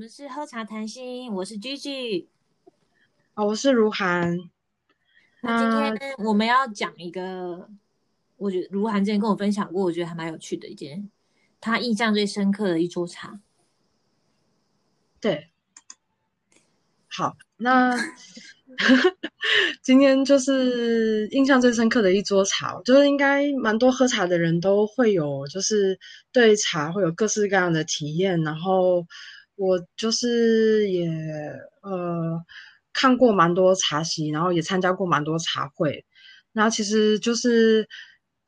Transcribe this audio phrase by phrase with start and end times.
[0.00, 2.24] 们是喝茶谈心，我是 Gigi，
[3.34, 4.34] 哦，我是如涵。
[5.42, 7.68] 那今天我们要讲一个，
[8.38, 11.10] 我觉得如涵之前跟我分享过，我觉得还蛮有趣的一件，
[11.60, 13.40] 他印象最深刻的一桌茶。
[15.20, 15.50] 对，
[17.06, 17.94] 好，那
[19.84, 26.00] 今天就是印象最深刻的一桌茶，就是应该蛮多喝茶的人都会有，就是
[26.32, 28.42] 对茶会有各式各样的体验。
[28.42, 29.06] 然后
[29.60, 31.08] 我就是也
[31.82, 32.42] 呃。
[32.92, 36.04] 看过蛮多茶席，然后也参加过蛮多茶会。
[36.50, 37.86] 那其实就是，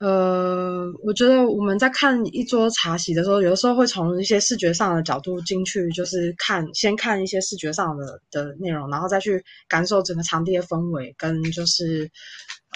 [0.00, 12.10] 呃，我觉得我们在看一桌茶席的时候，有的时候会从一些视觉上的角度进去，就是看先看一些视觉上的的内容，然后再去感受整个场地的氛围，跟就是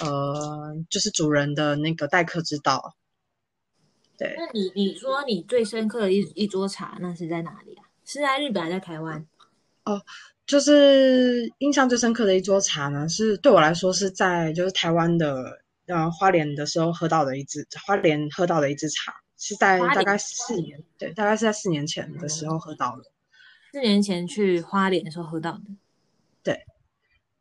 [0.01, 2.95] 呃，就是主人的那个待客之道。
[4.17, 4.37] 对。
[4.39, 7.86] 那你你说你最深刻的一一桌茶，那是在哪里啊？
[8.07, 9.27] 是在日本还是在台湾？
[9.85, 10.01] 哦。
[10.47, 23.03] 就是印象最深刻的一桌茶呢，是对我来说是在就是台湾的呃花莲的时候喝到的一支花莲喝到的一支茶，是在大概四年对，大概是在四年前的时候喝到的。
[23.73, 25.65] 四年前去花莲的时候喝到的，
[26.45, 26.65] 对。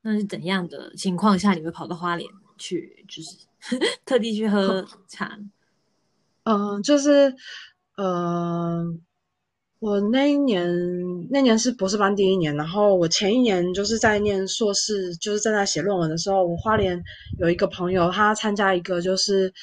[0.02, 2.28] 那是怎样的情况下你会跑到花莲
[2.58, 3.38] 去，就是
[4.04, 5.38] 特地去喝茶？
[6.42, 7.36] 嗯，就是
[7.98, 8.98] 呃。
[9.80, 10.66] 我那一年，
[11.30, 17.04] 那年是博士班第一年，然后我前一年就是在念硕士，就是正在写论文的时候，我花莲
[17.38, 19.54] 有一个朋友，他参加一个就是，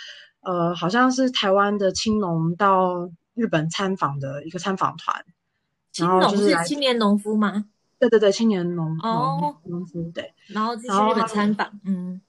[0.43, 5.25] 呃，好像是台湾的青农到日本参访的一个参访团，
[5.91, 7.65] 青农是青年农夫吗？
[7.99, 12.21] 对对对，青年农哦农夫对，然后去日本参访，嗯，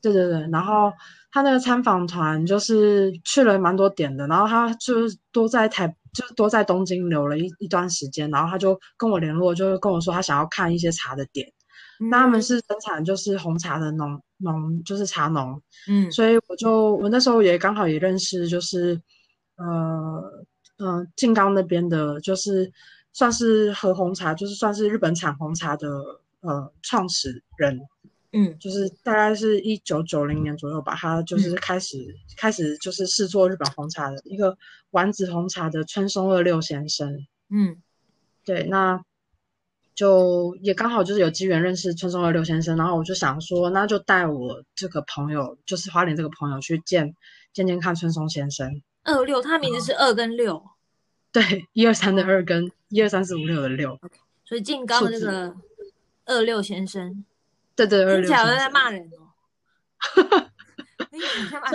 [0.00, 0.92] 对对对，然后
[1.32, 4.94] 他那个参访团就是去了蛮多点的，然后他就
[5.32, 5.94] 都在台。
[6.16, 11.46] 就都在东京留了一一段时间，然后他就跟我联络，就是跟我说他想要看一些茶的点。
[12.10, 15.60] 那他们是生产就是红茶的农农，就是茶农。
[15.88, 19.00] 嗯，所以我就我那时候也刚好也认识，就是
[19.56, 20.44] 呃
[20.78, 22.70] 嗯静冈那边的，就是
[23.12, 25.88] 算是喝红茶，就是算是日本产红茶的
[26.40, 27.78] 呃创始人。
[28.38, 31.96] 嗯，就是大概是一九九零年左右吧，他就是开始
[32.36, 34.54] 开始就是试做日本红茶的一个
[34.90, 37.26] 丸子红茶的春松二六先生。
[37.48, 37.80] 嗯，
[38.44, 39.02] 对，那
[39.94, 47.14] 就也刚好就是有机缘认识春松二六先生，然后我就想说，那就带我这个朋友，就是花莲这个朋友去见
[47.54, 48.82] 见见看春松先生。
[49.04, 50.62] 二六，他名字是二跟六，
[51.32, 53.98] 对，一二三的二跟一二三四五六的六，
[54.44, 55.56] 所以进刚的这个
[56.26, 57.24] 二六先生。
[57.76, 59.30] 对对，听起来 在骂人哦。
[61.10, 61.20] 你
[61.50, 61.68] 干嘛？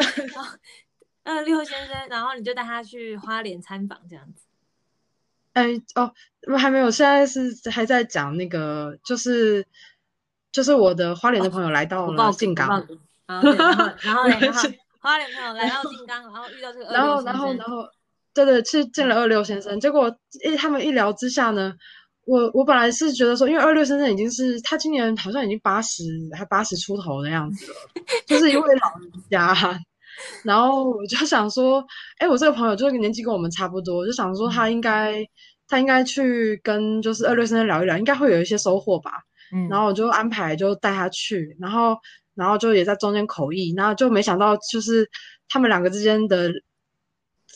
[1.24, 4.46] 二六先生，然后你就带他去花莲参访这样子。
[5.54, 6.12] 哎哦，
[6.48, 9.66] 我还没有，现在是还在讲那个，就是
[10.52, 12.88] 就是我的花莲的朋友来到了静冈，
[13.28, 14.70] 然后然后 然后
[15.00, 17.88] 花莲朋友来到静冈，然后遇到这个，然后然后然后
[18.34, 21.76] 对对，去见了二六先生，结果一他们一聊之下呢。
[22.26, 26.04] 我我本来是觉得说，因为二六先生已经是他今年好像已经八十
[26.38, 27.78] 还八十出头的样子了，
[28.28, 29.80] 就是一位老人家。
[30.44, 31.84] 然后我就想说，
[32.20, 35.16] 哎，我这个朋友就是年纪跟我们差不多，就想说他应该
[35.68, 39.12] 他应该去跟就是二六先生聊一聊，应该会有一些收获吧。
[39.54, 41.98] 嗯，然后我就安排就带他去，然后
[42.36, 45.10] 然后就也在中间口译，然后就没想到就是
[45.50, 46.52] 他们两个之间的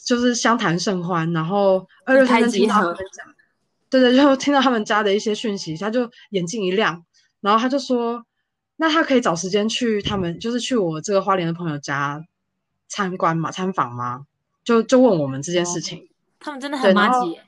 [0.05, 3.34] 就是相谈甚欢，然后二六先生听到他们讲。
[3.90, 7.06] 对对，就听到他们家的一些讯息，他就眼睛一亮，
[7.41, 8.25] 然后他就说
[8.78, 12.22] ：“那他可以找时间去他们，就是去我这个花莲的朋友家
[12.88, 14.25] 参观嘛，参访吗？”
[14.66, 16.09] 就就问我们这件事情。
[16.40, 17.40] 他们真的很麻吉。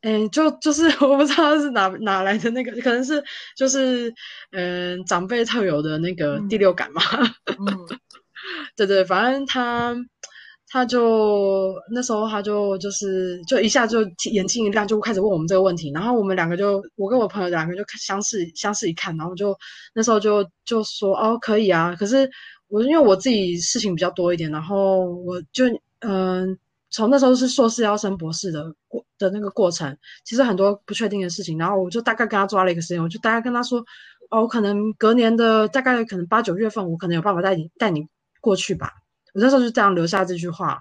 [0.00, 3.22] 哎，就就是 我不知道是哪哪来的那个，可能是
[3.56, 4.12] 就是
[4.52, 7.02] 嗯长辈特有的那个第六感嘛。
[7.46, 7.86] 嗯，
[8.74, 9.94] 对对，反正他。
[10.76, 15.90] 他就那时候他就就是就一下就眼睛一亮，就开始问我们这个问题。
[15.94, 19.56] 然后我们两个就我跟我朋友两个就相视相视一看，然后就
[19.94, 21.96] 那时候就就说哦可以啊。
[21.98, 22.30] 可是
[22.68, 25.64] 我因为我自己事情比较多一点，然后我就
[26.00, 26.58] 嗯
[26.90, 31.56] 从那时候是硕士要升博士的过的那个过程，其实很多不确定的事情。
[31.56, 33.82] 然后我就大概跟他抓了一个时间，我就大概跟他说
[34.28, 38.06] 哦，我可能隔年的大概可能八九月份，我可能有办法带你带你
[38.42, 38.92] 过去吧。
[39.36, 40.80] 我那时候就这样留下这句话，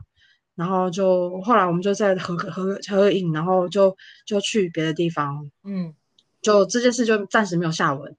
[0.55, 3.93] 然后就后来我们就在合合合影，然后就
[4.25, 5.93] 就去别的地方，嗯，
[6.41, 8.15] 就这件事就暂时没有下文。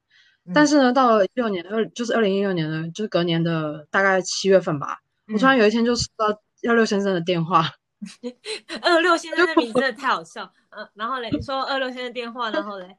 [0.52, 5.00] 但是呢，到了一六年二就是二零一六年的，就是隔年的大概七月份吧，
[5.32, 7.64] 我突然有一天就收到幺六先生的电话，
[8.82, 10.52] 二六先生的名 字真的太好笑。
[10.68, 12.94] 嗯，然后嘞，你说二六先生电话，然后嘞，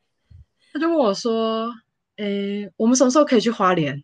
[0.73, 1.71] 他就问我说
[2.17, 4.03] ：“诶，我们什么时候可以去花莲？”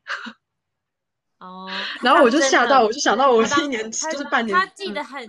[1.44, 1.70] 哦，
[2.02, 5.28] 然后我就吓到，我就想到我一年就是半年，他记得很，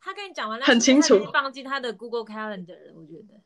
[0.00, 3.40] 他跟你讲完很清楚，放进他的 Google Calendar 了，我觉得。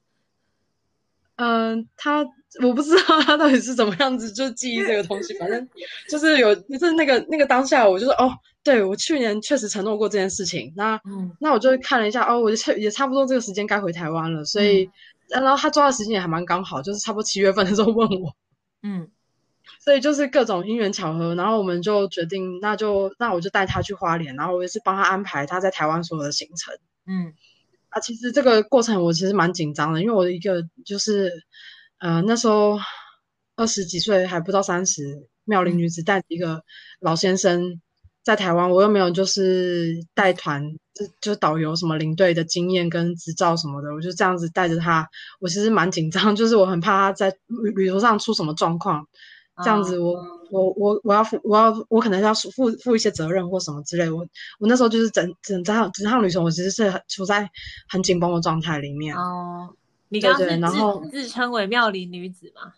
[1.37, 2.25] 嗯，他
[2.63, 5.67] 我不知道他到底是怎么样子就记忆这个东西，反正
[6.09, 8.31] 就是有就是那个那个当下，我就说哦，
[8.63, 11.01] 对我去年确实承诺过这件事情，那
[11.41, 14.89] 那我就看了一下哦，我就也差不多这个时间该回台湾了，所以
[15.31, 18.37] 然后他抓的时间也还蛮刚好，就是差不多七月份的时候问我，
[18.83, 19.11] 嗯，
[19.83, 26.75] 所以就是各种因缘巧合，然后我们就决定，那就那我就带他去花莲，然后我也是帮他安排他在台湾所有的行程，
[27.07, 27.35] 嗯。
[27.89, 31.31] 啊，其实这个过程我其实蛮紧张的，因为我的一个就是，
[31.99, 32.79] 呃，那时候
[33.55, 36.63] 二十几岁还不到三十，妙龄女子带一个
[37.01, 37.83] 老先生
[38.23, 40.63] 在台湾，我又没有就是带团，
[40.95, 45.07] 就就导游什么领队的经验跟执照什么的，我就这样子带着他，
[45.39, 49.07] 我其实蛮紧张，就是我很怕他在旅旅途上出什么状况。
[49.63, 50.15] 这样子，我
[50.51, 54.09] 我我我要负我要我可能要负负一些责任或什么之类。
[54.09, 54.27] 我
[54.59, 57.51] 我那时候就是整整趟整趟旅程，我其实是处在
[57.89, 59.15] 很紧绷的状态里面。
[59.15, 59.75] 哦，
[60.09, 60.59] 你刚刚是
[61.11, 62.73] 自自称为妙龄女子嘛？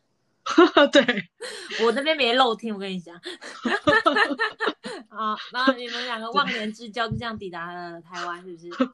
[0.92, 1.02] 对，
[1.86, 3.14] 我那边没漏听，我跟你讲。
[5.08, 8.90] 啊，然后你们两个忘年之交就这样抵达了台湾，是不是？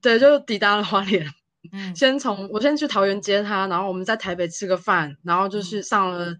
[0.00, 1.26] 对，就抵达了花莲。
[1.72, 6.34] 嗯，先从我先去桃园接他，然后我们在台北吃个饭，然后就是上了。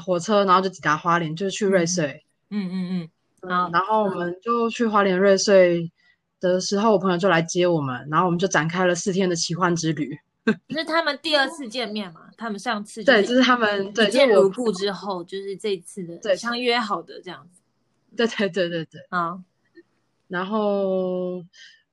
[0.00, 2.24] 火车，然后就抵达花莲，就是去瑞穗。
[2.50, 3.08] 嗯嗯嗯。
[3.48, 5.90] 然后，然后我们就去花莲瑞穗
[6.40, 10.16] 的时候，我朋友就来接我们，然后我们就展开了四天的奇幻之旅。
[10.68, 12.22] 这是他们第二次见面嘛？
[12.36, 17.60] 他们上次对，就是他们一见如故之后，就是这次的对像约好的这样子。
[18.16, 19.00] 对对对对对。
[19.10, 19.38] 啊。
[20.28, 21.42] 然后，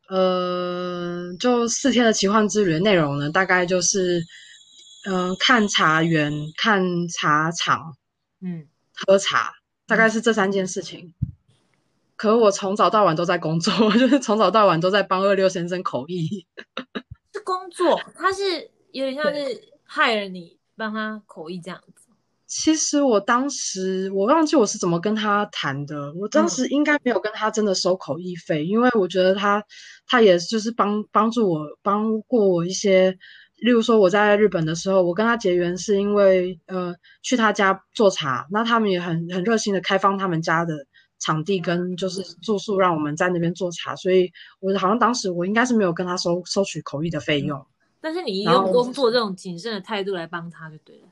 [0.10, 4.22] 呃，就四天的奇幻之旅的内容呢，大概就是。
[5.04, 7.96] 嗯，看茶园，看茶厂，
[8.40, 9.56] 嗯，喝茶，
[9.88, 11.14] 大概是这三件事情。
[12.16, 16.46] 可我从早到晚都在工作， 就是从早到晚都在帮二六先生口译。
[17.34, 22.12] 是工作，他是有点像是害了你帮他口译这样子。
[22.46, 29.64] 其实我当时我忘记我是怎么跟他谈的，我当时应该没有跟他真的收口译费，因为我觉得他
[30.06, 33.18] 他也就是帮帮助我，帮过我一些。
[33.62, 40.74] 例如说，我在日本的时候，我跟他结缘是因为，呃，去他家做茶，那他们也很很热心的开放他们家的
[41.20, 47.64] 场地跟就是住宿，让我们在那边做茶，所以我好像当时我应该是没有跟他收收取口译的费用。
[48.02, 51.08] 但是你用工作这种谨慎的态度来帮他就对了。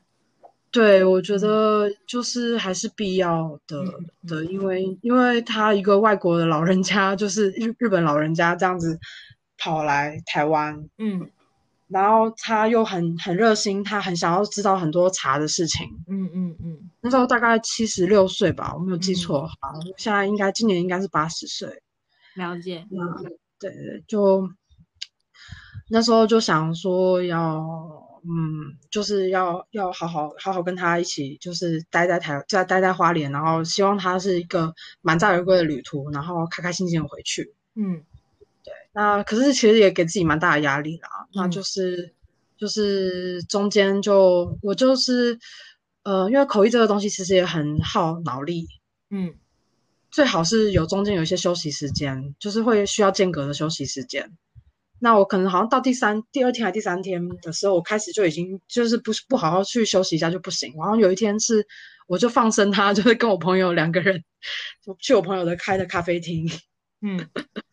[0.72, 3.84] 对，我觉得就是还是必要的
[4.26, 8.98] 的，因为因为他一个外国的老人家，就是日日本老人家这样子
[9.56, 11.30] 跑来台湾，嗯。
[11.90, 15.86] 然后他又很很热心，他很想要知道很多茶的事情。
[16.08, 19.46] 嗯嗯嗯，那时候大概七十六岁吧，我没有记错。
[19.60, 21.82] 好，现在应该今年应该是八十岁。
[22.36, 22.86] 了解。
[22.92, 24.48] 嗯，对对，就
[25.88, 27.58] 那时候就想说要，
[28.22, 37.52] 嗯，就是要要好好好好跟他一起，就是待在台在待在花莲，然后希望他是一个满载而归的旅途，然后开开心心的回去。
[37.74, 38.04] 嗯。
[38.92, 42.12] 那可是其实也给自己蛮大的压力啦，那就是
[42.56, 45.38] 就是中间就我就是
[46.02, 48.66] 呃，因为口译这个东西其实也很耗脑力，
[49.10, 49.34] 嗯，
[50.10, 54.28] 最好是有中间有一些休息时间，就是会需要间隔的休息时间。
[54.98, 60.74] 那我可能好像到第三、第二天还第三天的时候，我开始就已经就是不不好好去休息一下就不行。
[60.76, 61.64] 然后有一天是
[62.06, 64.22] 我就放生他， 就是跟我朋友两个人
[64.98, 66.50] 去我朋友的开的咖啡厅，
[67.02, 67.28] 嗯。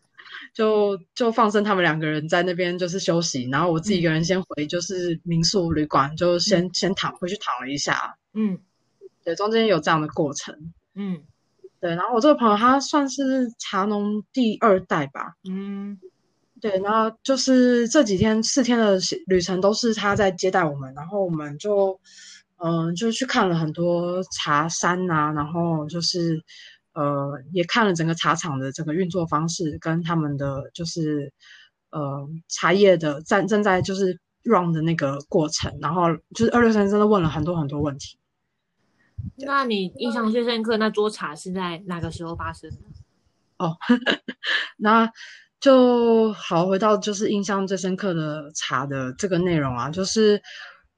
[0.57, 8.17] 就就放生他们两个人在那边就是休息，然后我自己一个人先回就是民宿旅馆，就先先躺回去躺了一下。
[8.33, 8.57] 嗯，
[9.23, 10.73] 对，中间有这样的过程。
[10.95, 11.21] 嗯，
[11.79, 15.35] 对，然后我这个朋友他算是茶农第二代吧。
[15.47, 15.99] 嗯，
[16.59, 18.97] 对，然后就是这几天四天的
[19.27, 21.99] 旅程都是他在接待我们，然后我们就
[22.55, 26.43] 嗯就去看了很多茶山啊，然后就是。
[26.97, 31.31] 呃，也看了整个茶厂的整个运作方式，跟他们的就是
[31.91, 38.17] 呃茶叶的在正在就是 run 的那个过程，然后就是二六三真的问了很多很多问题。
[39.35, 42.77] 那你印象最深刻那桌茶是在哪个时候发生的？
[43.57, 43.77] 哦，
[44.77, 45.11] 那
[45.59, 50.41] 就好回到就是印象最深刻的茶的这个内容啊，就是。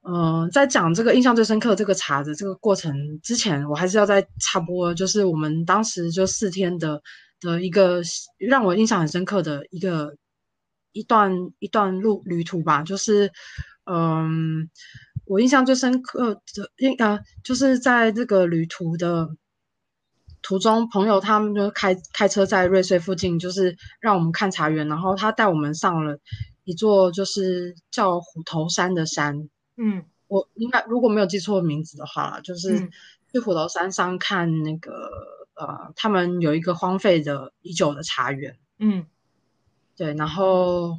[0.02, 7.00] 嗯，在讲这个印象最深刻这个茶的这个过程之前，我还是要再插播，就是我们当时就四天的
[7.40, 8.00] 的一个
[8.38, 10.14] 让我印象很深刻的一个
[10.92, 13.30] 一段一段路旅途吧，就是
[13.84, 14.70] 嗯，
[15.26, 19.28] 我印象最深刻的，应呃，就是在这个旅途的
[20.42, 26.18] 途中，朋友他们就开开车在瑞穗附近，就是让我们看茶园，然后他带我们上了
[26.64, 29.48] 一座就是叫虎头山的山，
[29.80, 32.90] 嗯，我应该如果没有记错名字的话，就是
[33.32, 35.10] 去虎头山上看那个
[35.54, 39.06] 呃，他们有一个荒废的已久的茶园，嗯。
[39.96, 40.98] 对，然后，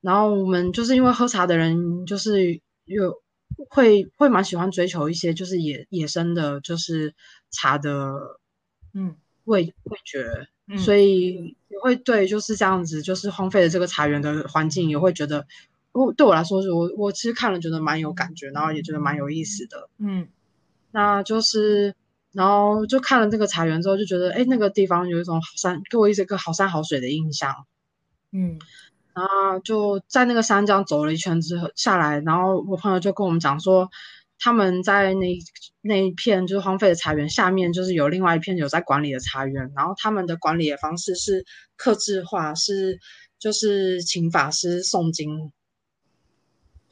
[0.00, 3.20] 然后我们就是因为喝茶的人，就是有
[3.68, 7.12] 会会蛮喜欢追求一些就是野野生的，就是
[7.50, 8.38] 茶的，
[8.94, 9.16] 嗯，
[9.46, 10.46] 味味觉，
[10.78, 15.48] 所以也会对就是这样子，就是荒废的这个茶园的环境，也会觉得，
[15.96, 20.28] 我对我来说是，我我其实看了觉得蛮有感觉，然后也觉得蛮有意思的，嗯，
[20.90, 21.94] 那就是，
[22.32, 27.54] 然后就看了这个茶园之后，就觉得，哎，那个地方有一种好山，给我一个好山好水的印象。
[28.32, 28.58] 嗯，
[29.14, 33.88] 然后就在那个山这样走了一圈之后下来，然后我朋友就跟我们讲说，
[34.38, 35.38] 他们在那
[35.80, 42.98] 那一片就是荒废的茶园下面，就是有另外一片有在管理的茶园，然后他们的管理的方式是克制化，是
[43.38, 45.50] 就是请法师诵经，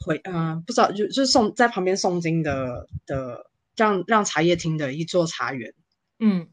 [0.05, 5.73] 回嗯不知道就就是诵在旁边诵经的的让让茶叶厅的一座茶园，
[6.19, 6.47] 嗯。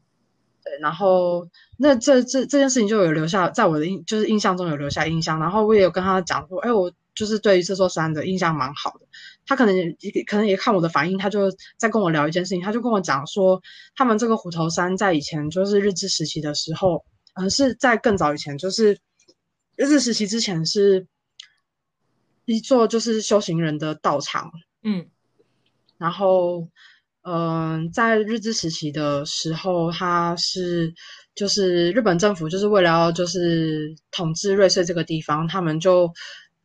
[0.65, 1.45] 对，然后
[1.77, 5.37] 那这这这件事情就有留下在我的印，就是印象中有留下印象。
[5.37, 9.05] 然后我也有跟他讲说，哎，我就是对于这座山的印象蛮好的。
[9.45, 12.61] 他可能也可能也看我的反应，他就在跟我聊一件事情。
[12.61, 13.61] 他就跟我讲说，
[13.93, 18.97] 他们这个虎头山在以前就是日治时期的时候，嗯，是在更早以前，就是
[19.75, 21.05] 日治时期之前是
[22.45, 24.51] 一座就是修行人的道场。
[24.83, 25.07] 嗯，
[25.97, 26.67] 然后。
[27.25, 30.93] 嗯，在日治时期的时候，他是
[31.33, 36.11] 就是日本政府就是为了要就是统治瑞穗这个地方，他们就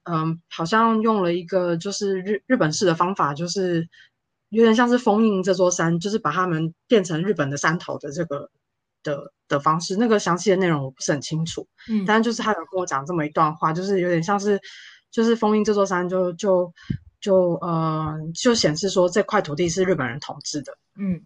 [0.02, 3.88] 嗯，好像用了一个就是日日本式的方法，就是
[4.48, 8.50] 有点像是封印这座山，就是把他们变成日本的山头的这个
[9.04, 9.94] 的的方式。
[9.96, 14.60] 那个详细的内容我不是很清楚，嗯，但是就是他有跟我讲这么一段话，就是有点像是
[15.10, 16.72] 就是封印这座山，就就。
[17.20, 21.20] 就呃，就显示说这块土地是日本人统治的，嗯，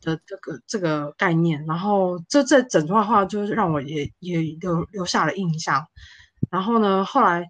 [0.00, 1.62] 的这个这个概念。
[1.66, 5.86] 然后这这整段话就是让我也也留留下了印象。
[6.50, 7.46] 然后呢，后来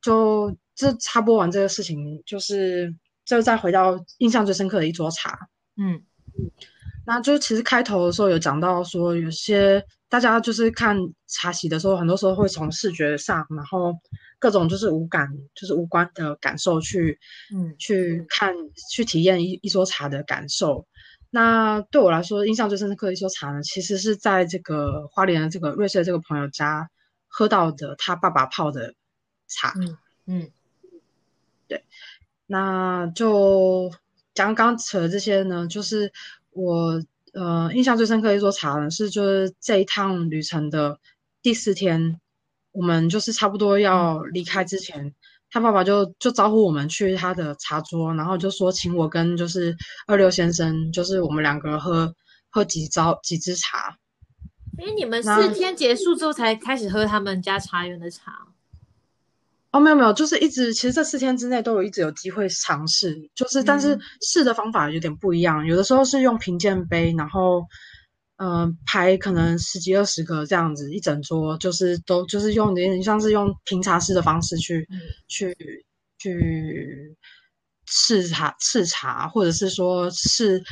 [0.00, 2.92] 就这插播完这个事情，就是
[3.26, 5.38] 就再回到印象最深刻的一桌茶，
[5.76, 6.02] 嗯，
[7.04, 13.92] 那就其实开头的时候有讲到说，有些大家就是看茶席的时候，很多时候会从视觉上，然后。
[14.38, 17.18] 各种就是无感，就是无关的感受去，
[17.54, 18.54] 嗯，去看，
[18.90, 20.86] 去体验一一桌茶的感受。
[21.30, 26.88] 那对我来说，印象最深刻的一桌茶呢，其实是在这个花莲的这个瑞穗这个朋友家
[27.28, 28.94] 喝到的他爸爸泡的
[29.48, 29.72] 茶。
[29.80, 30.50] 嗯嗯，
[31.66, 31.82] 对。
[32.46, 33.90] 那就
[34.34, 36.12] 刚刚扯的这些呢，就是
[36.50, 37.02] 我
[37.32, 40.98] 呃印象最深刻的一桌茶呢，是就是这一趟旅程的
[41.42, 42.20] 第四天。
[42.76, 45.14] 我们就是差不多要离开之前，
[45.50, 49.74] 他爸爸就就招呼我们去他的茶桌，然后就说请我跟就是
[50.06, 52.14] 二六先生，就是我们两个喝
[52.50, 53.96] 喝几招几支茶。
[54.78, 58.32] 哎，你们四天结束之后才开始喝他们家茶园的茶？
[59.70, 67.64] 哦，没有没有，就是一直其实这四天之内都有一直有机会尝试，就是但是试的方法有点不一样，有的时候是用品鉴杯，然后。
[68.38, 74.86] 嗯，排可能十几二十个这样子，一整桌就是都就是用有点像是用评茶师的方式去
[75.26, 75.56] 去
[76.18, 77.16] 去
[77.86, 80.62] 试茶试茶，或者是说试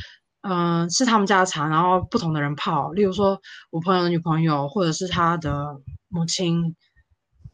[0.41, 3.41] 嗯试他们家的茶，然后不同的人泡，例如说
[3.71, 5.75] 我朋友的女朋友或者是他的
[6.07, 6.75] 母亲，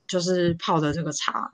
[0.09, 1.53] 就是泡的这个茶。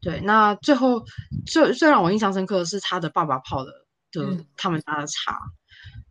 [0.00, 1.04] 对，那最后
[1.44, 3.72] 最最让我印象深刻的是他的爸爸泡的
[4.12, 5.36] 的他们家的茶。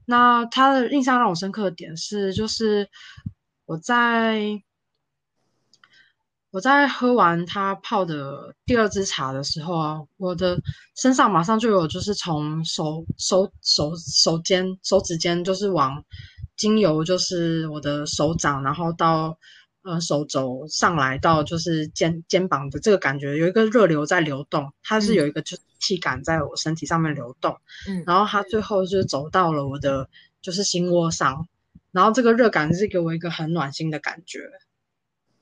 [0.09, 2.89] 那他的印象让我深刻的点是，就是
[3.65, 4.59] 我在
[6.49, 10.59] 我在喝完他泡的第二支茶的时候啊，我的
[10.95, 16.03] 身上马上就有就是从手手手手尖手指尖就是往
[16.57, 19.37] 精油就是我的手掌，然后到。
[19.81, 27.57] 呃，手肘上来到就是肩肩膀的这个感觉，有一个热流在流动，它是有一个就气感在我身体上面流动，
[27.87, 30.09] 嗯，然后它最后就走到了我的
[30.41, 31.47] 就是心窝上，
[31.91, 34.39] 然后这个热感是给我一个很暖心的感觉。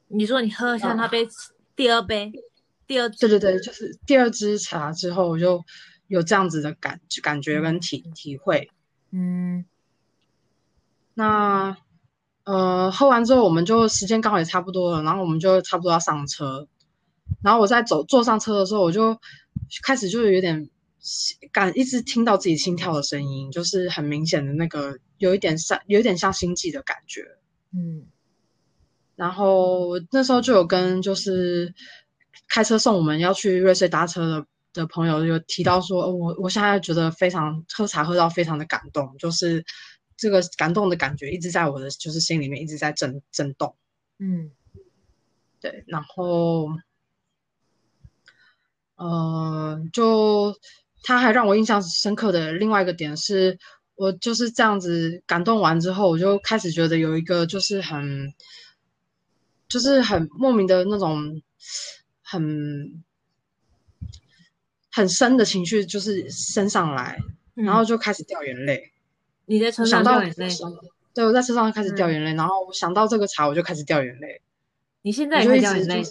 [0.08, 1.28] 你说你喝下那杯
[1.76, 2.32] 第二杯，
[2.86, 5.64] 第二对对对，就是第二支茶之后，我就
[6.08, 8.70] 有这样子的感感觉跟体体会，
[9.12, 9.66] 嗯，
[11.14, 11.78] 那。
[12.50, 16.66] 呃，喝完之后我们就时间刚好也差不多了，然后我们就差不多要上车。
[17.42, 19.20] 然后我在走坐上车的时候，我就
[19.84, 20.70] 开始就有点
[21.52, 27.22] 感，一直听到自己心跳的声音，就是很明显的那个有一点像有一点像心悸的感觉。
[27.72, 28.08] 嗯。
[29.16, 31.74] 然后那时候就有跟就是
[32.50, 39.64] 开车送我们要去瑞穗搭车的的朋友有提到说，我我现在觉得非常喝茶喝到非常的感动，就是
[40.18, 43.76] 这个感动的感觉一直在我的就是心里面一直在震震动。
[44.18, 44.52] 嗯，
[45.62, 46.68] 对，然后。
[48.98, 50.54] 呃，就
[51.04, 53.58] 他还让我印象深刻的另外一个点是，
[53.96, 58.34] 我就是这样子感动完之后，我就开始觉得有一个就是很，
[59.68, 61.42] 就是很莫名的那种
[62.22, 63.04] 很
[64.92, 67.20] 很深的情绪，就是升上来，
[67.54, 68.92] 然后就开始掉眼泪。
[69.46, 70.50] 你在车上掉眼泪？
[71.14, 74.42] 对，我在车上开始掉眼泪，然后想到这个茶，我就开始掉眼泪。
[75.04, 76.04] 你现在也会掉眼泪？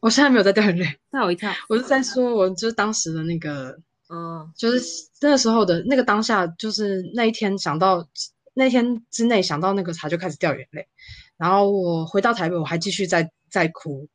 [0.00, 1.52] 我现在没有在掉眼泪， 吓我一跳。
[1.68, 3.78] 我是在说，我就是当时的那个，
[4.08, 4.80] 嗯，就是
[5.20, 8.08] 那时候的那个当下，就是那一天想到
[8.54, 10.88] 那天之内想到那个茶就开始掉眼泪，
[11.36, 14.08] 然后我回到台北，我还继续在在哭，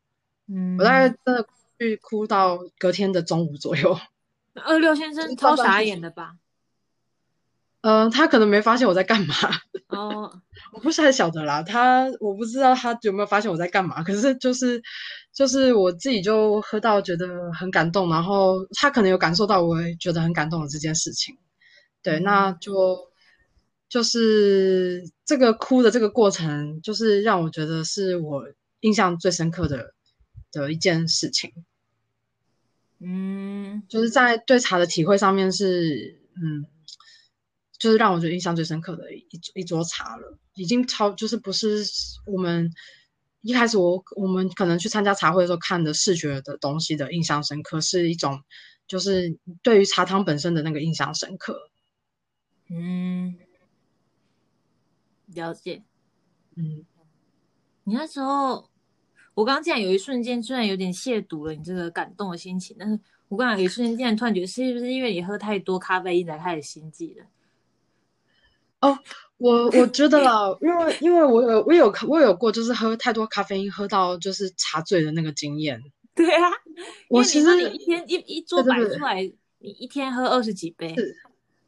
[0.47, 3.97] 嗯，我大概真的去哭到隔天的中午左右。
[4.55, 6.33] 二六先生超傻眼的吧？
[7.87, 9.35] 嗯，他可能没发现我在干嘛。
[9.89, 10.41] 哦，
[10.73, 14.01] 我不是很晓得啦，他我不知道他有没有发现我在干嘛。
[14.01, 14.81] 可是就是，
[15.31, 21.37] 就是我自己就喝到觉得很感动，然后他可能有感受到我觉得很感动的这件事情。
[22.01, 22.97] 对，那就
[23.87, 28.45] 就是这个哭的这个过程，就是让我觉得是我
[28.79, 29.93] 印象最深刻的
[30.51, 31.53] 的一件事情。
[32.99, 36.65] 嗯，就是在对茶的体会上面是嗯。
[37.85, 41.85] 就是让我觉得印象最深刻的一一桌茶了，已经超就是不是
[42.25, 42.67] 我们
[43.41, 48.41] 一开始我我们可能去参加茶会的时候看的视觉的东西的印象深刻，是一种
[48.87, 51.69] 就是对于茶汤本身的那个印象深刻。
[52.71, 53.37] 嗯，
[55.27, 55.83] 了解。
[56.55, 56.83] 嗯，
[57.83, 58.67] 你那时候
[59.35, 67.27] 我刚刚竟然有一瞬间，虽然有点亵渎了你这个感动的心情，但是我刚刚有一瞬间竟然突然觉得，是不是因为你喝太多咖啡因才开始心悸了？
[68.85, 68.99] 哦，
[69.37, 75.81] 我我觉得啦，因为因为我有我有我有过，就是喝太多咖啡因，喝到就是茶醉的那个经验。
[76.15, 76.49] 对啊，
[77.09, 79.21] 我其实你一天一一桌摆出来，
[79.59, 80.95] 你一天喝二十几杯。
[80.95, 81.15] 是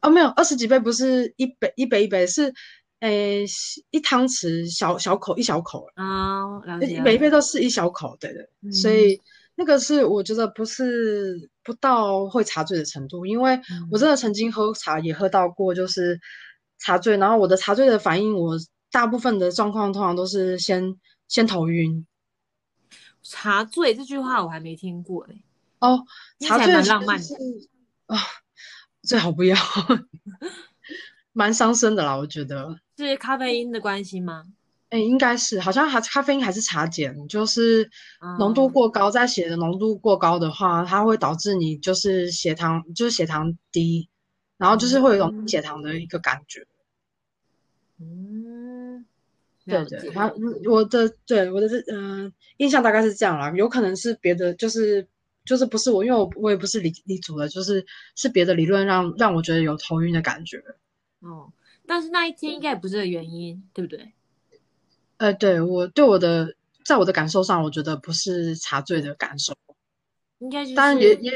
[0.00, 2.54] 哦，没有二十几杯，不是一杯一杯一杯，是
[3.00, 3.44] 诶
[3.90, 6.60] 一汤匙小小口一小口啊，
[7.04, 8.72] 每一杯都是一小口，对对。
[8.72, 9.20] 所以
[9.56, 16.18] 那个是我觉得不是不到会茶醉的程度，因为我真的曾经喝茶也喝到过，就是。
[16.78, 18.56] 茶醉，然后我的茶醉的反应，我
[18.90, 20.96] 大部分的状况通常都是先
[21.28, 22.06] 先头晕。
[23.22, 25.42] 茶醉这句话我还没听过哎。
[25.80, 26.04] 哦，
[26.40, 27.24] 茶醉蛮浪漫的
[28.06, 28.16] 啊，
[29.02, 29.56] 最好不要，
[31.32, 32.78] 蛮伤身的啦，我觉得。
[32.96, 34.44] 是咖啡因的关系吗？
[34.90, 37.88] 哎，应该是，好像还咖啡因还是茶碱，就是
[38.38, 44.08] 浓度过高，在血的浓度过高的话，它会导致你就是血糖就是血糖低。
[44.58, 46.66] 然后就是会有一种血糖的一个感觉，
[48.00, 49.06] 嗯，
[49.64, 50.32] 对对，他
[50.68, 55.06] 我的对我的这嗯印象大概是这样啦，有可能是别的，就是
[55.44, 60.62] 就是不是我，因为我我也不是理理组的，就是是别的理论让让我觉得有头晕的感觉。
[61.20, 61.52] 哦，
[61.86, 64.12] 但是那一天应该也不是原因，对不对？
[65.18, 69.56] 呃，对我对我的在我的感受上，我觉得不是茶醉的感受，
[70.38, 71.32] 应该就是，当然也也。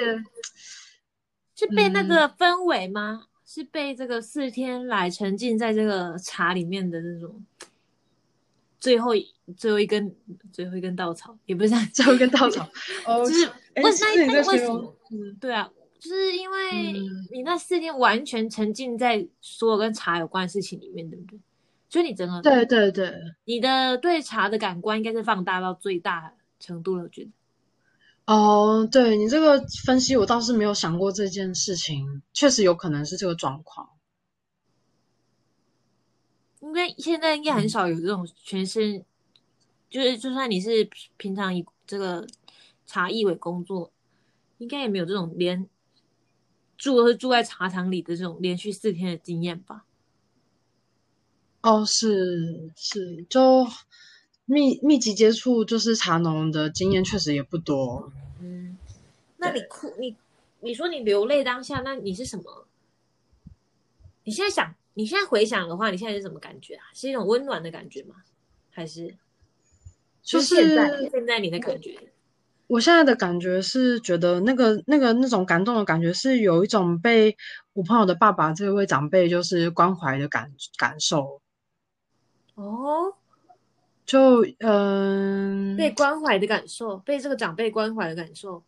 [1.55, 3.27] 是被那个氛围吗？
[3.45, 7.45] 是被这个四天来沉浸在这个茶里面的那种
[8.81, 9.11] 最后
[9.57, 10.15] 最后一根
[10.51, 12.67] 最后一根稻草，也不是最后一根稻草，
[13.07, 13.83] 就是为
[14.27, 14.97] 那为什么？
[15.39, 16.93] 对啊，就是因为
[17.31, 21.39] 你那四天完全沉浸在所有跟茶有关的事情里面，对不对？
[21.91, 23.13] 所以你整个对对对，
[23.45, 27.31] 你的对茶的感官应该是放大到最大程度了，我觉得。
[28.25, 33.89] 哦，对你这个分析，我倒是没有想过这件事情，确实有可能是这个状况。
[36.61, 39.05] 应该现在应该很少有这种全身，
[39.91, 42.25] 就是就算你是平常以这个
[42.87, 43.93] 茶艺为工作，
[44.59, 45.69] 应该也没有这种连
[46.79, 49.85] 住都是住在茶堂里的这种连续四天的经验吧？
[51.63, 53.67] 哦，是是，就。
[54.45, 58.13] 密密集接触就是茶农的经验确实也不多。
[58.41, 58.77] 嗯，
[59.37, 60.17] 那你哭你
[60.61, 62.67] 你说你流泪当下，那你是什么？
[64.25, 66.85] 你现在想，你现在回想的话，你现在是什么感觉啊？
[66.95, 68.17] 是一种温暖的感觉吗？
[68.71, 69.15] 还是
[70.23, 71.99] 就是现在现在你的感觉？
[72.69, 77.37] 我现在的感觉是觉得那个那个那种感动的感觉是有一种被
[77.75, 81.43] 我朋友的爸爸这位长辈就是关怀的感感受。
[82.55, 83.15] 哦，
[84.05, 88.63] 就嗯，被关怀的感受，被这个长辈关怀的感受。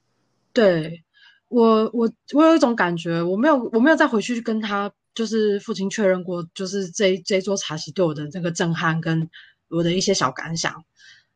[0.53, 1.03] 对
[1.49, 9.29] 我我我有一种感觉，我没有我没有再回去跟他就是父亲确认过，就是这这桌茶席对我的这个震撼跟
[9.69, 10.85] 我的一些小感想。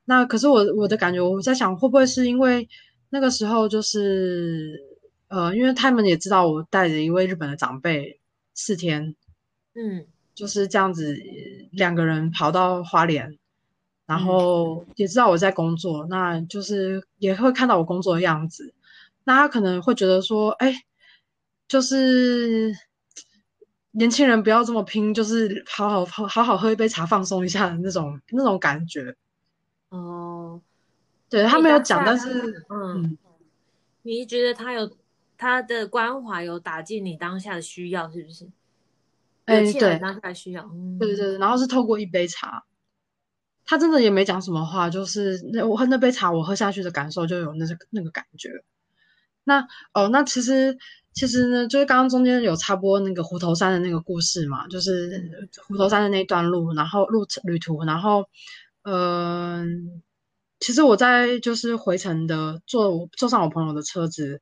[0.04, 2.68] 那可是我我的感觉，我在想会不会是因为
[3.10, 4.80] 那个时候就是
[5.28, 8.18] 呃，因为他们也知道我带着一位日本的长辈
[8.54, 9.14] 四天，
[9.74, 11.16] 嗯，就是这样子
[11.72, 13.38] 两个人跑到花莲，
[14.08, 18.72] 然后也知道我在工作，那就是也会看到我工作的样子，
[19.24, 20.74] 那他可能会觉得说，哎，
[21.68, 22.72] 就是
[23.90, 29.14] 年轻人不要这么拼，就是好好好好好喝一杯茶放松一下的那种那种感觉。
[29.90, 30.58] 哦，
[31.28, 33.18] 对他没有讲，但是嗯，
[34.00, 34.90] 你觉得他有
[35.36, 38.48] 他的关怀有打进你当下的需要，是不是？
[39.44, 40.62] 哎，对，当下需要，
[40.98, 42.64] 对对对，然后是透过一杯茶，
[43.68, 48.48] 他真的也没讲什么话，就是那我喝那杯茶，我喝下去的感受就有那个那个感觉。
[49.44, 49.60] 那
[49.92, 50.76] 哦，那其实
[51.12, 55.22] 其实呢，就是刚刚中间有插播那个虎头山的那个故事嘛，就是
[55.66, 58.24] 虎头山的那段路，然后路旅途，然后。
[58.84, 60.00] 嗯，
[60.60, 64.40] 其实我在就是回程的坐坐上我朋友的车子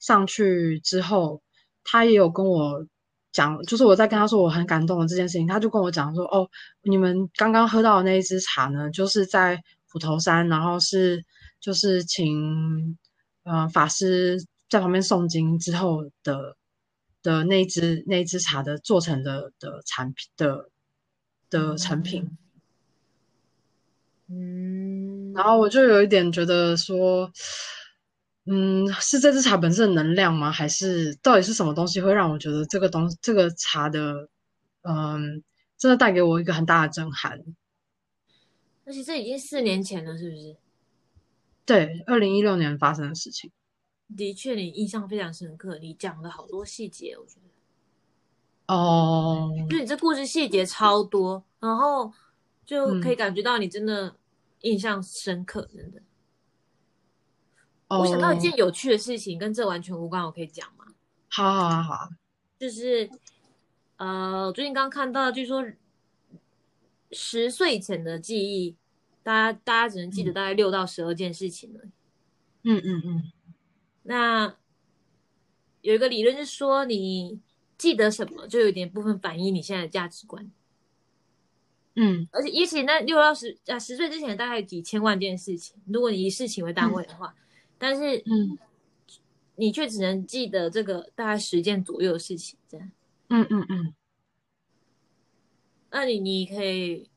[0.00, 1.42] 上去之后，
[1.84, 2.84] 他也有跟我
[3.34, 6.48] 讲，就是我在跟他说我很感动的这件事情，他就跟我讲说，哦，
[6.82, 11.24] 你们刚刚喝到的那一支茶呢，就是在虎头山，然后是
[11.60, 12.96] 就是请
[13.42, 16.56] 呃法师在旁边诵经之后的
[17.24, 20.70] 的那一支那一支茶的做成的的产品的
[21.50, 22.38] 的成品。
[24.28, 27.30] 嗯，然后我就有一点觉得说，
[28.46, 30.50] 嗯，是这支茶本身的能量吗？
[30.50, 34.28] 还是到底是什么东西会让我觉得这个东这个茶的，
[34.82, 35.42] 嗯，
[35.76, 37.42] 真的带给我一个很大的震撼？
[38.84, 40.56] 而且这已经四年前了，是不是？
[41.64, 43.50] 对，二零一六年发生的事情。
[44.16, 48.74] 的确，你印象非常深刻，你讲了好多细节，我觉得。
[48.74, 52.12] 哦，就你这故事细节超多，然后。
[52.66, 54.16] 就可以感觉到你真的
[54.62, 56.00] 印象深刻，真的。
[57.98, 60.86] 我想到一件有趣的事情，跟这完全无关，我可以讲吗？
[61.28, 62.08] 好好好，
[62.58, 63.10] 就是
[63.96, 65.64] 呃，我最近刚看到，据说
[67.10, 68.76] 十岁前的记忆，
[69.22, 71.80] 大家大家只能记得大概六到十二件事情了。
[72.62, 73.32] 嗯嗯嗯。
[74.04, 74.54] 那
[75.80, 77.40] 有一个理论是说，你
[77.76, 80.50] 记得什么，就有点部分反映你现在的价值观。
[81.96, 87.34] 嗯，而且一起那六到十啊十岁之前大概几千万件事情，如果你以事情为单位的话，
[87.86, 88.58] 但是嗯，
[89.56, 92.90] 你却只能记得这个大概十件左右的事情，这样。
[93.28, 93.94] 嗯嗯嗯。
[95.90, 97.08] 那你你可以，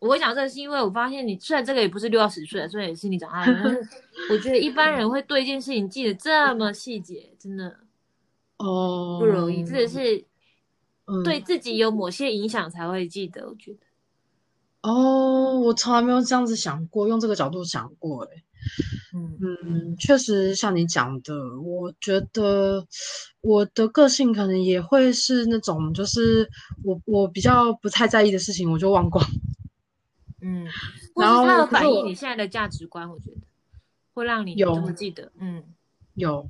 [0.00, 3.88] 我会讲这个是因为我发现你虽然这个也不是六到十岁，虽然也是你长大的， 但是
[4.30, 7.78] 我觉得一般人会对一件事情记得这么细节，真的
[8.56, 10.24] 哦不容易，这也是。
[11.24, 13.78] 对自己有某些影响才会记得，我觉得。
[14.82, 18.42] 哦，我从来没有这样子想过，用这个角度想过，哎，
[19.14, 22.86] 嗯嗯，确实像你讲的，我觉得
[23.40, 26.48] 我的个性可能也会是那种，就是
[26.84, 29.24] 我我比较不太在意的事情，我就忘光。
[30.40, 30.66] 嗯，
[31.16, 33.36] 然后它反映你现在的价值观，我觉得
[34.14, 35.32] 会让你这么记得。
[35.38, 35.64] 嗯，
[36.14, 36.48] 有。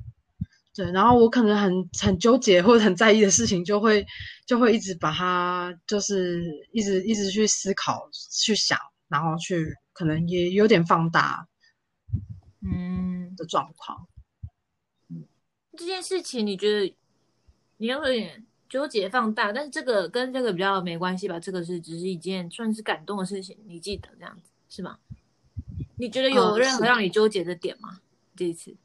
[0.75, 4.05] 对，然后我可能很很纠结或者很在意的事情，就会
[4.45, 6.41] 就会一直把它，就是
[6.71, 8.77] 一直一直去思考、去想，
[9.09, 11.45] 然后去可能也有点放大，
[12.61, 14.07] 嗯的状况。
[15.09, 15.25] 嗯，
[15.77, 16.95] 这件事情你觉得
[17.77, 21.39] 你要有点纠结放大，但是这个跟这个比较没关系吧？
[21.39, 24.99] 这个是只是一件算是感动的事情，你记得这样子是吗？
[25.97, 28.01] 你觉得有任何让你纠结的点吗？
[28.35, 28.75] 这一次？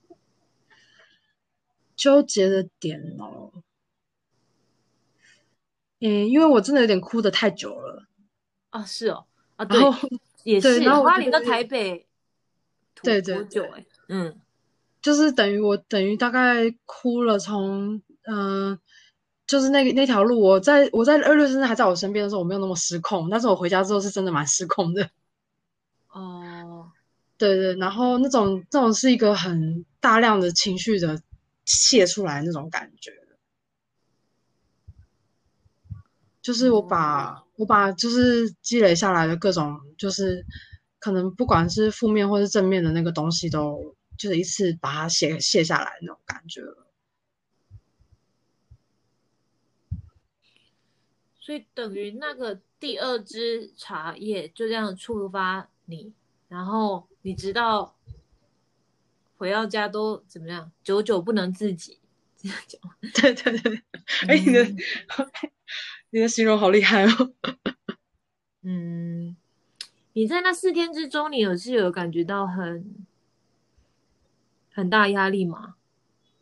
[1.94, 3.52] 纠结的点哦，
[6.00, 8.08] 嗯，因为我真的有点哭的太久了
[8.70, 9.78] 啊，是哦，啊，对，
[10.42, 12.08] 也是，然后花莲到台北，
[13.04, 13.62] 对对多久？
[13.74, 14.40] 哎，嗯，
[15.02, 18.78] 就是等于我等于大概哭了，从嗯，
[19.46, 25.08] 就是那个那条路，我在我在二六先生还在我身边的时候，我没有那么失控，但是我回家之后是真的蛮失控的。
[26.10, 26.90] 哦，
[27.38, 31.20] 对对，然后那种这种是一个很大量的情绪的。
[31.66, 33.10] 泄出来那种感觉，
[36.42, 40.44] 就是我把我把就是积累下来的各种，就是
[41.04, 46.62] 可能不管是负面或是正面的那个东西，都就是一次把它卸卸下来那种感觉。
[51.38, 56.14] 所以等于那个第二支茶叶就这样触发你，
[56.48, 57.94] 然后你直到
[59.36, 61.98] 回到家都怎么样，久久不能自己
[62.38, 62.80] 这样讲。
[63.12, 63.82] 对对对，
[64.26, 64.64] 哎，你的
[66.08, 67.34] 你的形容好厉害哦。
[68.66, 69.36] 嗯，
[70.14, 73.04] 你在那四天之中，你有是有感觉到很
[74.72, 75.74] 很大压力吗？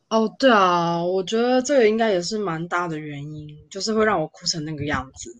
[0.08, 5.34] 哦，对啊，我觉得这个应该也是蛮大的原因，就是会让我哭成那个样子。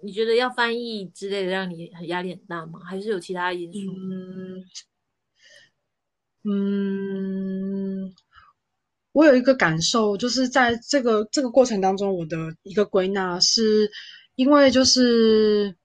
[0.00, 2.80] 你觉得要翻译之类的让你很压力很大吗？
[2.80, 3.78] 还是有其他因素？
[3.92, 4.64] 嗯
[6.46, 8.14] 嗯，
[9.12, 13.90] 我有一个感受，就是在这个这个过程当中，我的一个归纳是，
[14.36, 15.76] 因为就是，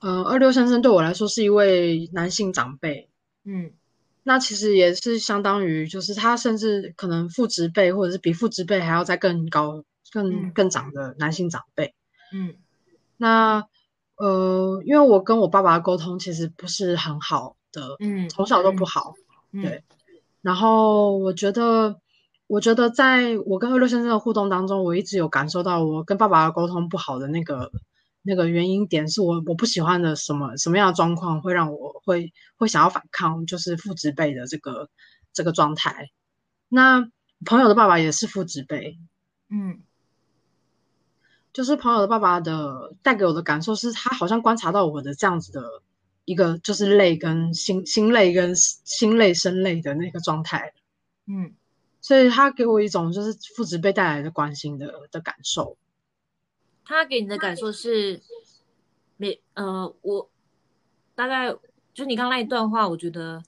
[0.00, 3.08] 呃，二六先生对我来说是一位男性长辈，
[3.44, 3.72] 嗯。
[4.22, 9.82] 那其实也是相当于，就是他甚至可能父职辈，或者是比父职辈还要再更高、
[10.12, 11.94] 更更长的男性长辈。
[12.30, 12.54] 嗯，
[13.16, 13.64] 那
[14.16, 19.14] 呃，因为我跟我爸爸沟通其实不是很好的，嗯，从小都不好，
[19.52, 19.82] 对。
[20.42, 21.96] 然后我觉得，
[22.46, 27.72] 我觉得在我跟二六先生的互动当中，我一直有感受到我跟爸爸的沟通不好的那个。
[28.22, 34.90] 那个原因点是我我不喜欢的什么什么样的状况会让我会会想要反抗，就是父职辈的这个
[35.32, 36.10] 这个状态。
[36.68, 37.08] 那
[37.46, 38.98] 朋友的爸爸也是父职辈，
[39.48, 39.80] 嗯，
[41.52, 45.82] 就是朋友的爸爸的带给我的感受是他好像观察到我的这样子的
[46.26, 50.74] 一个就是累跟心心累跟心累生累的那个状态，
[51.26, 51.54] 嗯，
[52.02, 55.78] 所以他给我一种就是父职辈带来的关心的的感受。
[56.84, 58.20] 他给你的感受是，
[59.16, 60.30] 没呃，我
[61.14, 61.54] 大概
[61.94, 63.42] 就你刚那一段话，我觉得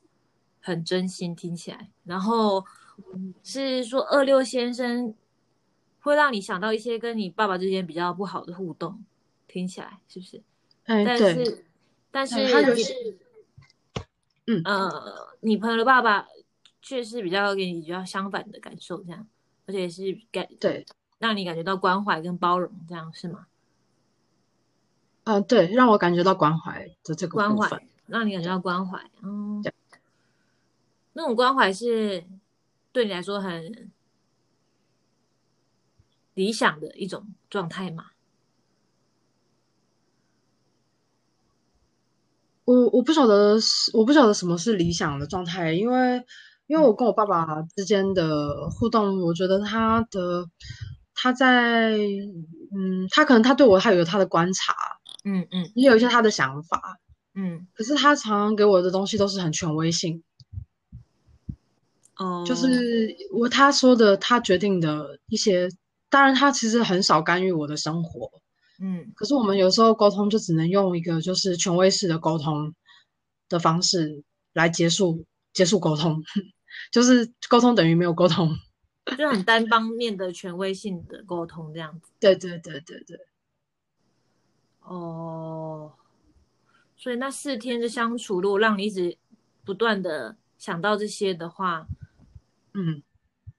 [0.61, 1.91] 很真心，听起来。
[2.05, 2.65] 然后
[3.43, 5.15] 是说二六先生
[6.01, 9.05] 会让你想到一些跟你爸爸之间比较不好的互动，
[9.49, 10.43] 听起来是不是？
[10.85, 11.65] 哎，但是
[12.11, 13.19] 但是他就是，
[14.47, 16.29] 嗯呃，你朋友的爸爸
[16.81, 19.27] 却是比较给你比较相反的感受，这样，
[19.67, 20.85] 而且是感对。
[21.23, 23.47] 让你感觉到关怀跟包容，这样是吗？
[25.23, 29.63] 嗯，对，让我感觉到关怀的这个关怀，让你感觉到关怀，嗯，
[31.13, 32.25] 那种关怀是
[32.91, 33.89] 对你来说很
[36.35, 38.07] 理想的一种状态吗？
[42.65, 43.57] 我我不晓得，
[43.93, 46.27] 我不晓得什么是理想的状态，因为
[46.67, 50.51] 因为我跟我爸爸之间的互动，我觉得他的。
[51.23, 51.93] 他在，
[52.75, 54.75] 嗯，他可能他对我还有他的观察，
[55.25, 56.99] 嗯嗯，也有一些他的想法，
[57.37, 60.25] 嗯，可是他常常给我的东西都是很权威性，
[62.17, 65.69] 哦，就是我他说的他决定的一些，
[66.11, 68.29] 当然他其实很少干预我的生活，
[68.81, 72.75] 嗯，可是我们有时候沟通就只能用一个就是权威式的沟通
[73.49, 76.21] 的方式来结束结束沟通，
[76.91, 78.57] 就是沟通等于没有沟通。
[79.19, 83.19] 就很单方面的权威性的沟通这样子，对对对对对。
[84.81, 85.93] 哦，
[86.97, 89.17] 所以那四天的相处，如果让你一直
[89.65, 91.87] 不断的想到这些的话，
[92.75, 93.03] 嗯，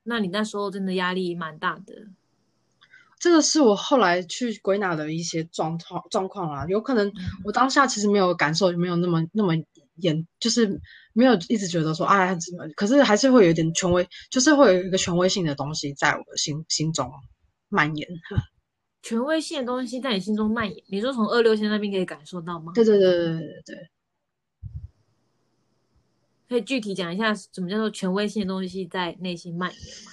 [0.03, 2.08] 那你那时候真的压力蛮大的。
[3.19, 7.12] 这个是我后来去归纳的一些状况状况啊，有可能
[7.43, 9.53] 我当下其实没有感受，没有那么那么。
[9.95, 10.79] 严就是
[11.13, 17.10] 没有一直觉得说啊怎么，可是还是会有一点权威，就是会有一个权威性的东西在我的心心中
[17.69, 18.08] 蔓延。
[19.03, 22.71] 权威性的东西在你心中蔓延，你说从二六线那边可以感受到吗？
[22.73, 23.89] 对对对对对对。
[26.49, 30.12] 可以具体讲一下什么叫做权威性的东西在内心蔓延吗？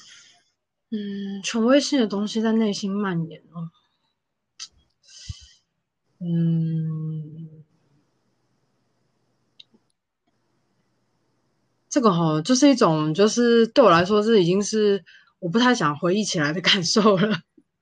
[0.90, 3.70] 嗯，权威性的东西在内心蔓延哦。
[6.18, 7.59] 嗯。
[11.90, 15.04] 这个哈，就是一种，就是对我来说是已经是
[15.40, 17.36] 我不太想回忆起来的感受了，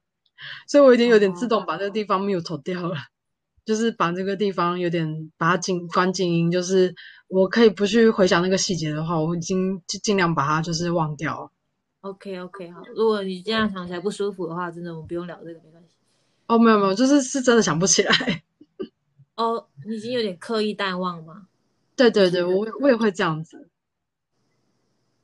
[0.67, 2.97] 所以我已经有点自动把这个地方 mute 掉了，
[3.67, 6.95] 就是把这个地方有点把它静关静音，就是
[7.29, 11.53] 我可以不去回想那个细节的话，我已经尽量把它就是忘掉。
[12.01, 15.97] OK OK 好，如果你这样想起来不舒服的话，真的我们不用聊这个没关系。
[16.47, 18.43] 哦，没有没有，就是是真的想不起来。
[19.35, 21.49] 哦，你已经有点刻意淡忘吗？
[21.95, 23.69] 对 对对，我我也会这样子。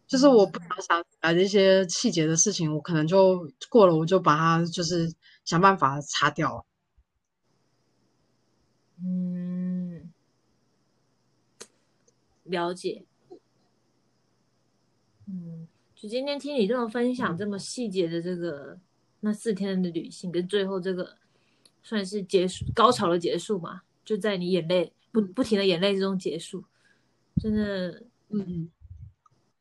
[0.07, 5.13] 就是我不想想来这些细节的事情，我可能就过了，我就把它就是
[5.45, 6.65] 想办法擦掉。
[9.03, 10.13] 嗯，
[12.45, 13.05] 了解。
[15.27, 18.79] 嗯，就今天听你这么分享这么细节的这个
[19.21, 21.17] 那四天的旅行，跟最后这个
[21.83, 23.83] 算是结束高潮的结束嘛？
[24.05, 26.63] 就在你眼泪不不停的眼泪之中结束，
[27.41, 28.71] 真的，嗯，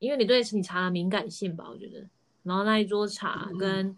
[0.04, 2.06] 因为你对你茶的敏感性吧，我觉得，
[2.44, 3.96] 然后那一桌茶跟，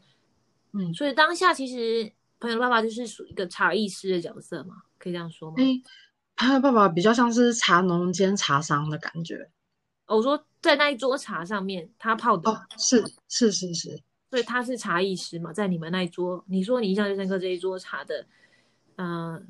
[0.74, 5.58] 嗯，所以当下其实朋友爸爸就是属于一个茶艺师的角色嘛，可以这样说吗？
[5.58, 5.82] 哎，
[6.36, 9.50] 朋友爸爸比较像是茶农兼茶商的感觉。
[10.06, 18.26] 我说在那一桌茶上面，他泡的，哦，是是是是，所以他是茶艺师嘛，在你们那一桌，你说你印象最深刻这一桌茶的，
[18.98, 19.48] 嗯。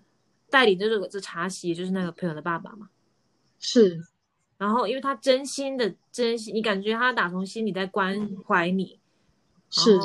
[0.48, 2.88] 带领这个这茶席，就是那个朋友的爸爸嘛，
[3.60, 4.00] 是。
[4.58, 9.00] 然后，因为他真心的真心，你感觉他打从心里在关怀你，
[9.70, 10.00] 是。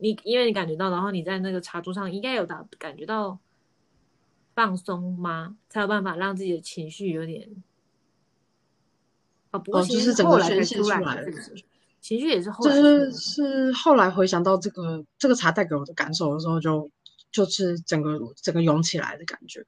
[0.00, 3.36] 你因为你感觉到，然后你在那个茶桌上应该有打感觉到
[4.54, 5.56] 放松吗？
[5.68, 7.48] 才有办法让自己的情绪有点。
[9.50, 11.24] 哦，不过其实整个宣泄出来，
[12.00, 12.76] 情绪也是后来。
[12.76, 16.88] 就是是后来回想到这个这个茶带给我的感受的时候，就
[17.32, 19.66] 就是整个整个涌起来的感觉。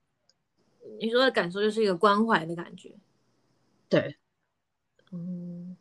[1.00, 2.94] 你说的感受就是一个关怀的感觉，
[3.88, 4.16] 对，
[5.12, 5.76] 嗯，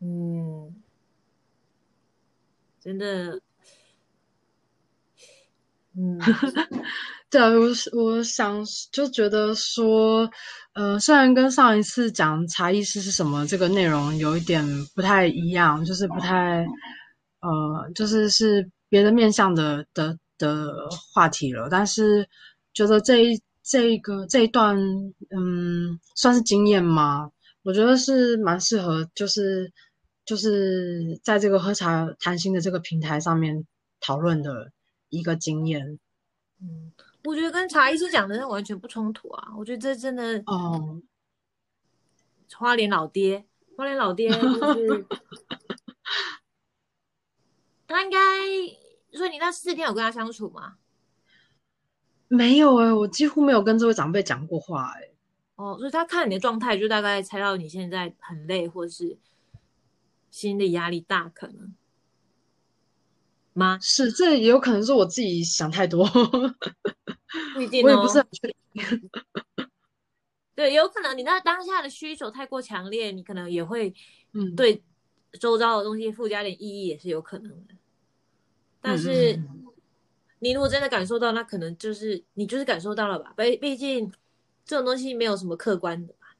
[0.00, 0.74] 嗯，
[2.80, 3.40] 真的，
[5.94, 6.18] 嗯，
[7.30, 7.68] 对啊，我
[8.02, 10.30] 我想就觉得说，
[10.74, 16.66] 呃，虽然跟上一次讲茶艺师是什么这个内容有一点不太一样，就是不太，
[17.40, 18.70] 呃，就是是。
[18.88, 22.28] 别的面向的的的话题了，但是
[22.76, 24.76] 觉得这一这一个这一段，
[25.30, 27.32] 嗯，算是经验吗？
[27.62, 29.72] 我觉得是蛮适合，就是
[30.26, 33.66] 就是在这个喝茶谈心的这个平台上面
[33.98, 34.70] 讨论的
[35.08, 35.98] 一个经验。
[36.60, 36.92] 嗯，
[37.24, 39.54] 我觉得跟茶艺师讲的那完全不冲突啊。
[39.56, 41.00] 我觉得这真的哦，
[42.56, 44.38] 花莲老爹，花莲老爹 就
[44.74, 45.06] 是。
[47.88, 48.18] 他应该，
[49.16, 50.76] 所以你那四天有跟他相处吗？
[52.28, 55.10] 没有哎，我几乎没有跟这位长辈讲过话哎。
[55.56, 59.16] 哦，所以他看你的状态，就大概猜到你现在很累，或是
[60.30, 61.74] 心理压力大，可能
[63.52, 63.78] 吗？
[63.80, 66.06] 是，这也有可能是我自己想太多，
[67.54, 67.82] 不一定。
[67.86, 69.10] 我也不是很确定。
[70.54, 73.94] 对，有可能你那当下的需求太过强烈，你可能也会
[74.32, 74.82] 嗯对。
[75.38, 77.74] 周遭的东西附加点意义也是有可能的，
[78.80, 79.38] 但是
[80.38, 83.32] 你如果真的感受到，那可能就是你就是感受到了吧？
[83.36, 84.12] 毕毕竟
[84.64, 86.36] 这种东西没有什么客观的吧？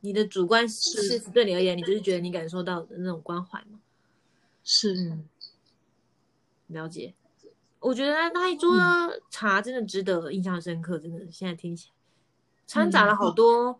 [0.00, 3.80] 你的主观事实对你而言，你就是觉得你感受到的那种关怀嘛？
[4.62, 5.18] 是，
[6.68, 7.14] 了解。
[7.80, 8.74] 我觉得那一桌
[9.30, 11.94] 茶真的值得印象深刻，真的现在听起来
[12.66, 13.78] 掺杂了好多，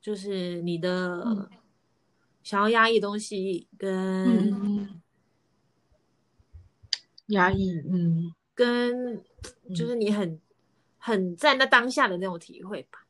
[0.00, 1.48] 就是你的。
[2.40, 4.98] 想要压抑东西，跟
[7.28, 9.22] 压抑，嗯，跟
[9.74, 10.38] 就是你很
[10.98, 13.06] 很在那当下的那种体会吧，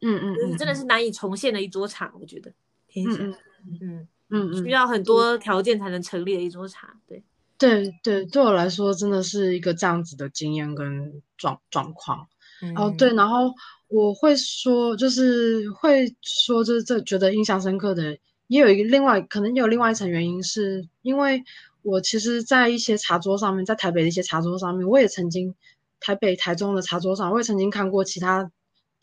[0.00, 2.50] 嗯嗯，就是真的是难以重现的一桌茶，我觉得，
[2.94, 3.36] 嗯嗯。
[3.80, 4.08] 嗯。
[4.30, 5.36] 嗯，需要很多。
[5.36, 7.22] 条件才能成立的一桌茶，对，
[7.58, 12.26] 对对，对我来说真的是一个这样子的经验跟状状况，
[12.74, 13.52] 哦对，然后
[13.86, 18.18] 我会说，就是会说，就是这觉得印象深刻的。
[18.48, 21.42] 也有一个另外，可能有另外一层原因，是因为
[21.84, 25.54] 我其实，在一些茶桌上面，在台北的一些茶桌上面，我也曾经
[26.00, 28.50] 台北、台中的茶桌上，我也曾经看过其他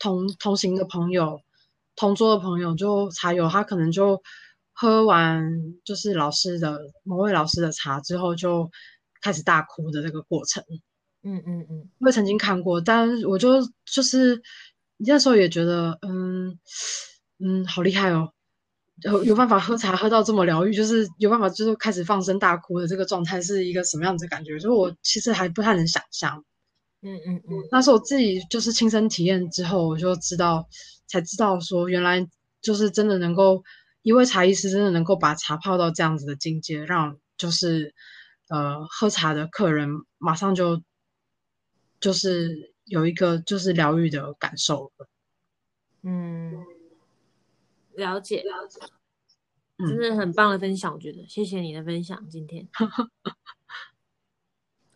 [0.00, 1.40] 同同行的朋友、
[1.94, 4.20] 同桌的朋友，就茶友，他可能就
[4.72, 5.44] 喝完
[5.84, 8.68] 就是老师的某位老师的茶之后，就
[9.20, 10.64] 开始大哭的这个过程。
[11.22, 14.42] 嗯嗯嗯，我也曾经看过，但我就就是
[14.96, 16.58] 那时候也觉得，嗯
[17.38, 18.31] 嗯，好厉害哦。
[19.04, 24.58] 有有办法喝茶喝到这么疗愈，就是有办法就是开始放声大哭的这个状态是一个什么样子感觉？
[24.58, 26.44] 就是我其实还不太能想象。
[27.02, 30.68] 嗯嗯嗯，那是我自己就是亲身体验之后，我就知道，
[31.08, 32.28] 才知道说原来
[32.60, 33.64] 就是真的能够
[34.02, 37.92] 一位茶艺师真的能够把茶泡到这样子的境界，让就是
[38.48, 39.88] 呃喝茶的客人
[40.18, 40.80] 马上就
[41.98, 44.92] 就是有一个就是疗愈的感受
[46.02, 46.54] 嗯。
[48.02, 48.80] 了解，了解，
[49.78, 52.68] 真的很棒的分享，我觉得，谢谢你的分享，今天。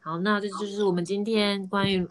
[0.01, 2.09] 好，那这就是我们今天关于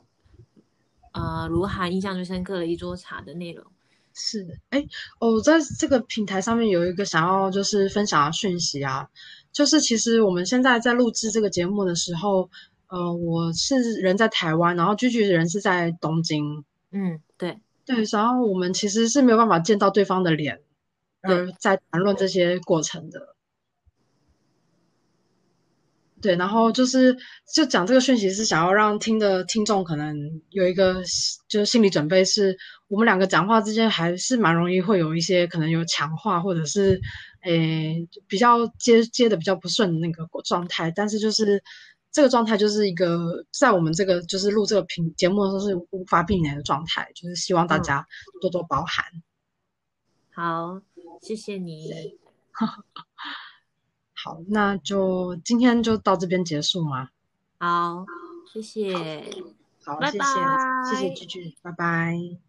[1.11, 3.65] 呃卢涵印象最深刻的一桌茶的内容。
[4.13, 4.85] 是的，哎，
[5.19, 9.09] 我在这个平台上面有一个想要就是分享的讯息啊，
[9.51, 12.49] 就是其实我们现在在录制这个节目的时候，
[12.87, 16.63] 呃，我是人在台湾，然后居居的人是在东京。
[16.91, 20.61] 嗯，对对，然后我们其实是没有办法见到对方的脸，
[21.28, 23.36] 而在谈论这些过程的。
[26.21, 27.15] 对，然后就是
[27.53, 31.03] 就讲这个讯息是想要让听的听众可能有一个
[31.47, 32.57] 就是心理准备，是
[32.88, 36.99] 我们两个讲话之间还是蛮容易会有一些可能有强化或者是
[37.43, 41.61] 诶比较接接的比较不顺的那个状态，但是就是
[42.11, 48.03] 这个状态就是一个在我们这个就是录这个频节目的时候是无法避免的状态，就是希望大家
[48.41, 49.05] 多多包涵。
[50.36, 50.81] 好，
[51.21, 52.17] 谢谢你。
[54.13, 57.09] 好，那就今天就到这边结束嘛？
[57.57, 58.05] 好，
[58.51, 59.23] 谢谢。
[59.86, 60.17] 好，谢谢，
[60.89, 62.44] 谢谢句句，拜拜。